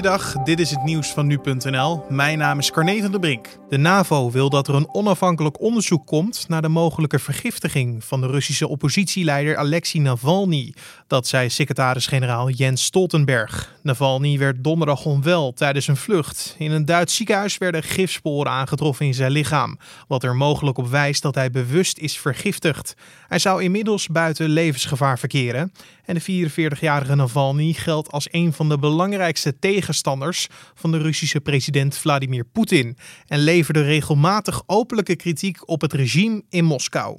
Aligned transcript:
Goeiedag, 0.00 0.32
dit 0.44 0.60
is 0.60 0.70
het 0.70 0.82
nieuws 0.82 1.08
van 1.08 1.26
nu.nl. 1.26 2.04
Mijn 2.08 2.38
naam 2.38 2.58
is 2.58 2.70
Carne 2.70 3.00
van 3.00 3.10
der 3.10 3.20
Brink. 3.20 3.48
De 3.68 3.76
NAVO 3.76 4.30
wil 4.30 4.50
dat 4.50 4.68
er 4.68 4.74
een 4.74 4.94
onafhankelijk 4.94 5.60
onderzoek 5.60 6.06
komt 6.06 6.48
naar 6.48 6.62
de 6.62 6.68
mogelijke 6.68 7.18
vergiftiging 7.18 8.04
van 8.04 8.20
de 8.20 8.26
Russische 8.26 8.68
oppositieleider 8.68 9.56
Alexei 9.56 10.02
Navalny. 10.02 10.74
Dat 11.06 11.26
zei 11.26 11.50
secretaris-generaal 11.50 12.50
Jens 12.50 12.84
Stoltenberg. 12.84 13.78
Navalny 13.82 14.38
werd 14.38 14.64
donderdag 14.64 15.04
onwel 15.04 15.52
tijdens 15.52 15.86
een 15.86 15.96
vlucht. 15.96 16.54
In 16.58 16.70
een 16.70 16.84
Duits 16.84 17.16
ziekenhuis 17.16 17.58
werden 17.58 17.82
gifsporen 17.82 18.52
aangetroffen 18.52 19.06
in 19.06 19.14
zijn 19.14 19.32
lichaam, 19.32 19.78
wat 20.08 20.24
er 20.24 20.36
mogelijk 20.36 20.78
op 20.78 20.88
wijst 20.88 21.22
dat 21.22 21.34
hij 21.34 21.50
bewust 21.50 21.98
is 21.98 22.18
vergiftigd. 22.18 22.94
Hij 23.28 23.38
zou 23.38 23.62
inmiddels 23.62 24.06
buiten 24.06 24.48
levensgevaar 24.48 25.18
verkeren. 25.18 25.72
En 26.04 26.14
de 26.14 26.50
44-jarige 26.50 27.14
Navalny 27.14 27.72
geldt 27.72 28.10
als 28.12 28.28
een 28.30 28.52
van 28.52 28.68
de 28.68 28.78
belangrijkste 28.78 29.58
tegenstanders 29.58 29.89
van 30.74 30.90
de 30.90 30.98
Russische 30.98 31.40
president 31.40 31.96
Vladimir 31.96 32.44
Poetin 32.44 32.96
en 33.26 33.38
leverde 33.38 33.82
regelmatig 33.82 34.62
openlijke 34.66 35.16
kritiek 35.16 35.68
op 35.68 35.80
het 35.80 35.92
regime 35.92 36.42
in 36.48 36.64
Moskou. 36.64 37.16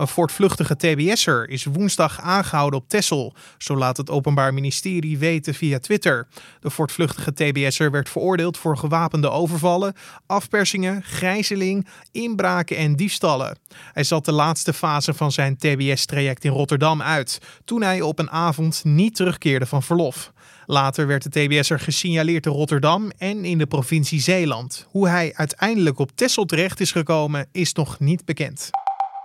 Een 0.00 0.08
voortvluchtige 0.08 0.76
TBS'er 0.76 1.48
is 1.48 1.64
woensdag 1.64 2.20
aangehouden 2.20 2.80
op 2.80 2.88
Texel, 2.88 3.34
zo 3.58 3.76
laat 3.76 3.96
het 3.96 4.10
Openbaar 4.10 4.54
Ministerie 4.54 5.18
weten 5.18 5.54
via 5.54 5.78
Twitter. 5.78 6.26
De 6.60 6.70
voortvluchtige 6.70 7.32
TBS'er 7.32 7.90
werd 7.90 8.08
veroordeeld 8.08 8.58
voor 8.58 8.76
gewapende 8.76 9.30
overvallen, 9.30 9.94
afpersingen, 10.26 11.02
gijzeling, 11.02 11.86
inbraken 12.12 12.76
en 12.76 12.96
diefstallen. 12.96 13.58
Hij 13.92 14.04
zat 14.04 14.24
de 14.24 14.32
laatste 14.32 14.72
fase 14.72 15.14
van 15.14 15.32
zijn 15.32 15.56
TBS-traject 15.56 16.44
in 16.44 16.52
Rotterdam 16.52 17.02
uit, 17.02 17.40
toen 17.64 17.82
hij 17.82 18.00
op 18.00 18.18
een 18.18 18.30
avond 18.30 18.84
niet 18.84 19.14
terugkeerde 19.14 19.66
van 19.66 19.82
verlof. 19.82 20.32
Later 20.66 21.06
werd 21.06 21.32
de 21.32 21.46
TBS'er 21.46 21.80
gesignaleerd 21.80 22.46
in 22.46 22.52
Rotterdam 22.52 23.10
en 23.18 23.44
in 23.44 23.58
de 23.58 23.66
provincie 23.66 24.20
Zeeland. 24.20 24.86
Hoe 24.88 25.08
hij 25.08 25.32
uiteindelijk 25.34 25.98
op 25.98 26.10
Texel 26.14 26.44
terecht 26.44 26.80
is 26.80 26.92
gekomen, 26.92 27.48
is 27.52 27.72
nog 27.72 27.98
niet 27.98 28.24
bekend. 28.24 28.70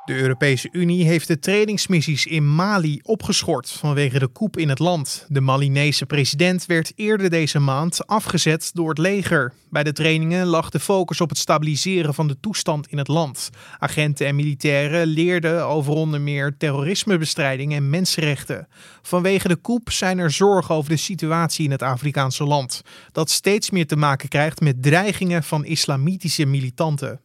De 0.06 0.14
Europese 0.14 0.70
Unie 0.72 1.06
heeft 1.06 1.28
de 1.28 1.40
trainingsmissies 1.40 2.26
in 2.26 2.56
Mali 2.56 3.00
opgeschort 3.04 3.72
vanwege 3.72 4.20
de 4.20 4.32
coup 4.32 4.58
in 4.58 4.70
het 4.70 4.80
land. 4.80 5.26
De 5.28 5.42
Malinese 5.42 6.06
president 6.06 6.66
werd 6.66 6.92
eerder 6.96 7.30
deze 7.30 7.60
maand 7.60 8.08
afgezet 8.08 8.70
door 8.74 8.90
het 8.90 8.98
leger. 8.98 9.54
Bij 9.70 9.84
de 9.84 9.92
trainingen 9.92 10.46
lag 10.46 10.70
de 10.70 10.80
focus 10.80 11.22
op 11.22 11.30
het 11.30 11.38
stabiliseren 11.38 12.14
van 12.14 12.28
de 12.28 12.40
toestand 12.40 12.88
in 12.88 12.98
het 12.98 13.08
land. 13.08 13.50
Agenten 13.80 14.28
en 14.28 14.36
militairen 14.36 15.08
leerden 15.08 15.66
over 15.66 15.94
onder 15.94 16.22
meer 16.22 16.56
terrorismebestrijding 16.58 17.74
en 17.74 17.90
mensenrechten. 17.90 18.68
Vanwege 19.02 19.48
de 19.48 19.62
coup 19.62 19.92
zijn 19.92 20.18
er 20.18 20.32
zorgen 20.32 20.76
over 20.76 20.90
de 20.90 20.98
situatie 20.98 21.66
in 21.66 21.72
het 21.72 21.82
Afrikaanse 21.82 22.44
land, 22.44 22.82
dat 23.12 23.30
steeds 23.30 23.70
meer 23.70 23.88
te 23.88 23.96
maken 23.96 24.30
krijgt 24.30 24.62
met 24.62 24.84
dreigingen 24.84 25.44
van 25.44 25.66
islamitische 25.66 26.46
militanten. 26.46 27.20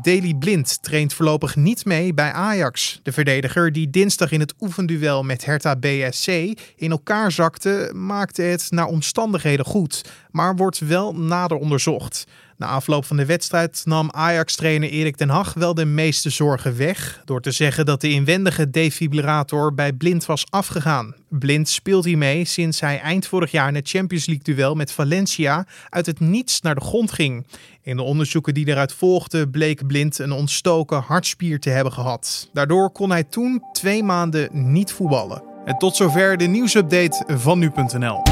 Daley 0.00 0.34
Blind 0.34 0.82
traint 0.82 1.14
voorlopig 1.14 1.56
niet 1.56 1.84
mee 1.84 2.14
bij 2.14 2.32
Ajax. 2.32 3.00
De 3.02 3.12
verdediger 3.12 3.72
die 3.72 3.90
dinsdag 3.90 4.30
in 4.30 4.40
het 4.40 4.54
oefenduel 4.60 5.22
met 5.22 5.44
Hertha 5.44 5.76
BSC 5.76 6.28
in 6.76 6.90
elkaar 6.90 7.32
zakte, 7.32 7.90
maakte 7.94 8.42
het 8.42 8.66
naar 8.70 8.86
omstandigheden 8.86 9.64
goed, 9.64 10.04
maar 10.30 10.56
wordt 10.56 10.78
wel 10.78 11.14
nader 11.14 11.56
onderzocht. 11.56 12.26
Na 12.62 12.68
afloop 12.68 13.04
van 13.04 13.16
de 13.16 13.26
wedstrijd 13.26 13.82
nam 13.84 14.10
Ajax-trainer 14.10 14.88
Erik 14.88 15.16
ten 15.16 15.28
Hag 15.28 15.54
wel 15.54 15.74
de 15.74 15.84
meeste 15.84 16.30
zorgen 16.30 16.76
weg 16.76 17.22
door 17.24 17.40
te 17.40 17.50
zeggen 17.50 17.86
dat 17.86 18.00
de 18.00 18.10
inwendige 18.10 18.70
defibrillator 18.70 19.74
bij 19.74 19.92
Blind 19.92 20.26
was 20.26 20.46
afgegaan. 20.50 21.14
Blind 21.28 21.68
speelt 21.68 22.04
hiermee 22.04 22.44
sinds 22.44 22.80
hij 22.80 23.00
eind 23.00 23.26
vorig 23.26 23.50
jaar 23.50 23.68
in 23.68 23.74
het 23.74 23.88
Champions 23.88 24.26
League 24.26 24.54
duel 24.54 24.74
met 24.74 24.92
Valencia 24.92 25.66
uit 25.88 26.06
het 26.06 26.20
niets 26.20 26.60
naar 26.60 26.74
de 26.74 26.80
grond 26.80 27.12
ging. 27.12 27.46
In 27.82 27.96
de 27.96 28.02
onderzoeken 28.02 28.54
die 28.54 28.68
eruit 28.68 28.92
volgden 28.92 29.50
bleek 29.50 29.86
Blind 29.86 30.18
een 30.18 30.32
ontstoken 30.32 31.00
hartspier 31.00 31.60
te 31.60 31.70
hebben 31.70 31.92
gehad. 31.92 32.48
Daardoor 32.52 32.90
kon 32.90 33.10
hij 33.10 33.24
toen 33.24 33.62
twee 33.72 34.02
maanden 34.02 34.48
niet 34.72 34.92
voetballen. 34.92 35.42
En 35.64 35.78
tot 35.78 35.96
zover 35.96 36.36
de 36.36 36.46
nieuwsupdate 36.46 37.24
van 37.28 37.58
nu.nl. 37.58 38.22